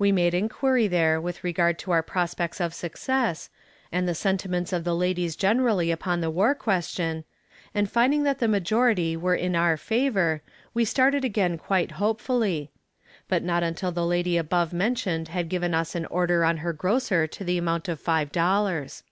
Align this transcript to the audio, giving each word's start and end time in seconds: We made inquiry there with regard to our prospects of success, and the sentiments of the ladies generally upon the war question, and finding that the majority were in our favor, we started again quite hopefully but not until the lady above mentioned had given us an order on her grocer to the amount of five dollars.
We 0.00 0.10
made 0.10 0.34
inquiry 0.34 0.88
there 0.88 1.20
with 1.20 1.44
regard 1.44 1.78
to 1.78 1.92
our 1.92 2.02
prospects 2.02 2.58
of 2.60 2.74
success, 2.74 3.50
and 3.92 4.08
the 4.08 4.16
sentiments 4.16 4.72
of 4.72 4.82
the 4.82 4.96
ladies 4.96 5.36
generally 5.36 5.92
upon 5.92 6.20
the 6.20 6.28
war 6.28 6.56
question, 6.56 7.22
and 7.72 7.88
finding 7.88 8.24
that 8.24 8.40
the 8.40 8.48
majority 8.48 9.16
were 9.16 9.36
in 9.36 9.54
our 9.54 9.76
favor, 9.76 10.42
we 10.74 10.84
started 10.84 11.24
again 11.24 11.56
quite 11.56 11.92
hopefully 11.92 12.72
but 13.28 13.44
not 13.44 13.62
until 13.62 13.92
the 13.92 14.04
lady 14.04 14.36
above 14.36 14.72
mentioned 14.72 15.28
had 15.28 15.48
given 15.48 15.72
us 15.72 15.94
an 15.94 16.04
order 16.06 16.44
on 16.44 16.56
her 16.56 16.72
grocer 16.72 17.28
to 17.28 17.44
the 17.44 17.56
amount 17.56 17.88
of 17.88 18.00
five 18.00 18.32
dollars. 18.32 19.04